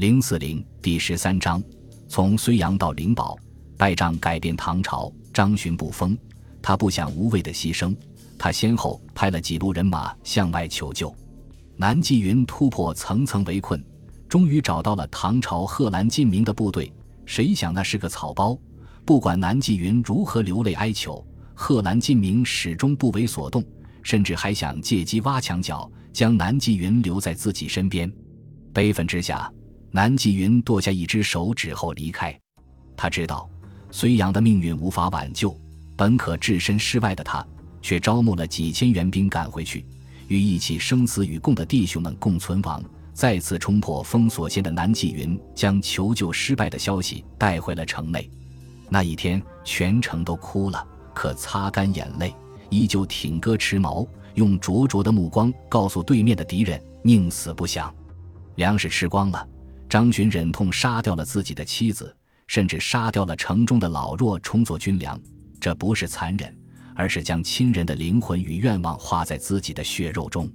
[0.00, 1.62] 零四零第十三章，
[2.08, 3.36] 从睢阳到灵宝，
[3.76, 5.12] 败仗改变唐朝。
[5.30, 6.16] 张巡不封，
[6.62, 7.94] 他不想无谓的牺牲。
[8.38, 11.14] 他先后派了几路人马向外求救。
[11.76, 13.84] 南霁云突破层层围困，
[14.26, 16.90] 终于找到了唐朝贺兰进明的部队。
[17.26, 18.58] 谁想那是个草包。
[19.04, 21.22] 不管南霁云如何流泪哀求，
[21.52, 23.62] 贺兰进明始终不为所动，
[24.02, 28.10] 甚至还想借机挖墙脚，将南霁云留在自己身边。
[28.72, 29.52] 悲愤之下，
[29.92, 32.38] 南霁云剁下一只手指后离开。
[32.96, 33.48] 他知道
[33.90, 35.56] 隋阳的命运无法挽救，
[35.96, 37.46] 本可置身事外的他，
[37.82, 39.84] 却招募了几千援兵赶回去，
[40.28, 42.82] 与一起生死与共的弟兄们共存亡。
[43.12, 48.30] 再次冲破封锁线的南霁云，将求救失败的消息带回了城内。
[48.88, 52.34] 那一天，全城都哭了，可擦干眼泪，
[52.70, 57.92] 依旧挺戈持矛，用灼灼的目光告诉对面的敌人：宁死不降。
[58.54, 59.46] 粮食吃光了，
[59.90, 65.20] 张巡忍痛杀掉了自己的妻子，甚至杀掉了城中的老弱，充作军粮。
[65.60, 66.56] 这不是残忍，
[66.94, 70.48] 而是将亲人的灵魂与愿望化在自己的血肉中。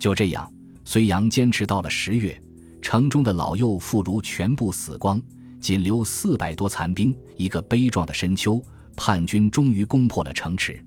[0.00, 0.52] 就这样。
[0.84, 2.38] 睢阳坚持到了十月，
[2.82, 5.22] 城中的老幼妇孺全部死光，
[5.60, 7.16] 仅留四百多残兵。
[7.38, 8.62] 一个悲壮的深秋，
[8.94, 10.84] 叛军终于攻破了城池。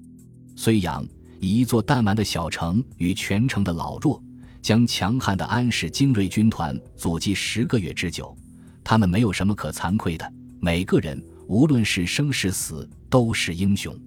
[0.55, 1.03] 睢阳
[1.39, 4.21] 以一座弹丸的小城与全城的老弱，
[4.67, 8.37] 将强悍的安史精锐军团阻击十个月之久。
[8.83, 13.97] 他们没有什么可惭愧的，每个人无论是生是死都是英雄。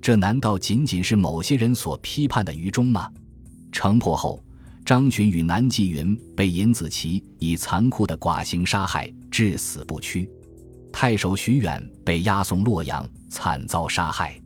[0.00, 3.10] 这难道仅仅是某些人所批判的愚忠吗？
[3.72, 4.40] 城破后。
[4.84, 10.30] 张巡与南霁云被尹子奇以残酷的剐刑杀害，至死不屈。
[10.92, 14.40] 太守徐远被押送洛阳，惨遭杀害。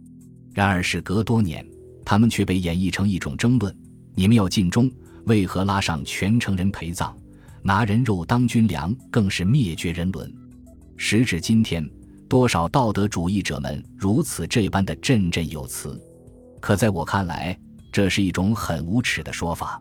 [0.54, 1.62] 然而事隔多年，
[2.02, 3.76] 他们却被演绎成一种争论：
[4.14, 4.90] 你们要尽忠，
[5.26, 7.16] 为何拉上全城人陪葬，
[7.62, 10.32] 拿人肉当军粮，更是灭绝人伦？
[10.96, 11.88] 时至今天，
[12.28, 16.00] 多少道德主义者们如此这般的振振有词。
[16.60, 17.58] 可在我看来，
[17.90, 19.80] 这是一种很无耻的说法。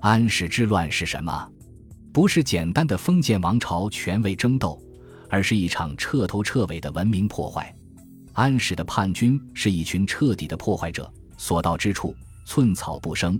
[0.00, 1.48] 安史之乱是什么？
[2.12, 4.80] 不是简单的封建王朝权位争斗，
[5.28, 7.72] 而是一场彻头彻尾的文明破坏。
[8.32, 12.14] 安史的叛军是一群彻底的破坏者，所到之处
[12.44, 13.38] 寸草不生。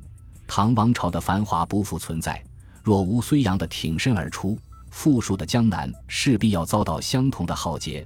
[0.49, 2.43] 唐王朝的繁华不复存在。
[2.83, 4.59] 若无睢阳的挺身而出，
[4.91, 8.05] 富庶的江南势必要遭到相同的浩劫。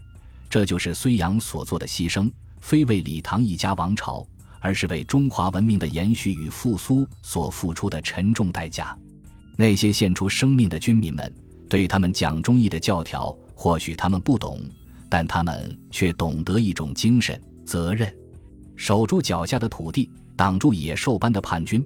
[0.50, 4.26] 这就是睢阳所做的牺牲，非为李唐一家王朝。
[4.64, 8.96] 而是为中华文明的延续与复苏所付出的沉重代价。
[9.56, 11.34] 那些献出生命的军民们，
[11.68, 14.60] 对他们讲忠义的教条，或许他们不懂，
[15.08, 18.14] 但他们却懂得一种精神——责任。
[18.76, 21.84] 守住脚下的土地，挡住野兽般的叛军，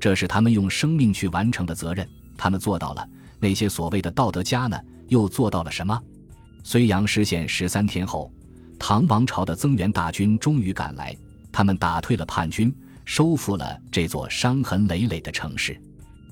[0.00, 2.08] 这是他们用生命去完成的责任。
[2.36, 3.08] 他们做到了。
[3.40, 4.76] 那些所谓的道德家呢？
[5.08, 5.98] 又做到了什么？
[6.64, 8.32] 睢阳失陷十三天后，
[8.78, 11.16] 唐王朝的增援大军终于赶来。
[11.52, 15.80] 他们打退了叛军，收复了这座伤痕累累的城市。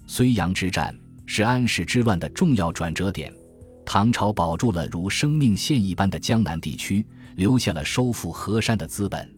[0.09, 0.95] 睢阳之战
[1.27, 3.33] 是安史之乱的重要转折点。
[3.85, 7.07] 唐朝保住了如生命线一般的江南地区，
[7.37, 9.33] 留下了收复河山的资本。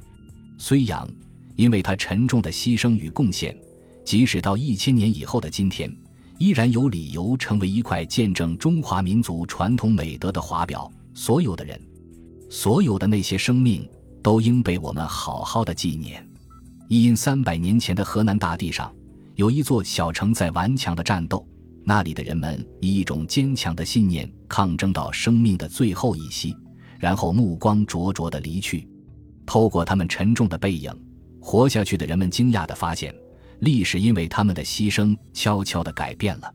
[0.59, 1.07] 睢阳，
[1.55, 3.57] 因为他沉重的牺牲与贡献，
[4.09, 5.95] 即使到一千年以后的今天，
[6.39, 10.91] 依然有理由成为一块见证中华民族传统美德的华表。
[11.13, 11.79] 所有的人，
[12.49, 13.87] 所有的那些生命。
[14.23, 16.27] 都应被我们好好的纪念。
[16.89, 18.91] 一因三百年前的河南大地上，
[19.37, 21.47] 有一座小城在顽强的战斗。
[21.85, 26.57] 那里的人们以一种坚强的信念抗争到生命的最后一息，
[26.99, 28.89] 然后目光灼灼的离去。
[29.45, 30.91] 透过他们沉重的背影，
[31.41, 33.15] 活下去的人们惊讶地发现，
[33.61, 36.53] 历史因为他们的牺牲悄悄地改变了。